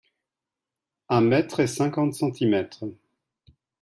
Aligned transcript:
Un 1.09 1.21
mètre 1.21 1.59
et 1.59 1.67
cinquante 1.67 2.15
centimètres. 2.15 2.85